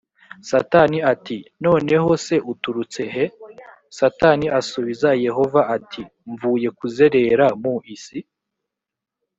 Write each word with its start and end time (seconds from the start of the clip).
satani 0.49 0.97
ati 1.13 1.37
noneho 1.65 2.09
se 2.25 2.35
uturutse 2.51 3.01
he 3.13 3.25
satani 3.97 4.45
asubiza 4.59 5.09
yehova 5.25 5.61
ati 5.75 6.01
mvuye 6.31 6.69
kuzerera 6.79 7.45
mu 7.61 7.75
isi 7.95 8.19